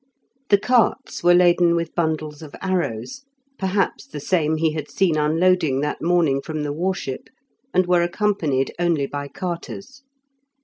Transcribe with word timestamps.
The 0.49 0.57
carts 0.57 1.23
were 1.23 1.35
laden 1.35 1.75
with 1.75 1.93
bundles 1.93 2.41
of 2.41 2.55
arrows, 2.59 3.21
perhaps 3.59 4.07
the 4.07 4.19
same 4.19 4.55
he 4.57 4.71
had 4.73 4.89
seen 4.89 5.15
unloading 5.15 5.81
that 5.81 6.01
morning 6.01 6.41
from 6.41 6.63
the 6.63 6.73
war 6.73 6.95
ship, 6.95 7.29
and 7.71 7.85
were 7.85 8.01
accompanied 8.01 8.73
only 8.79 9.05
by 9.05 9.27
carters. 9.27 10.01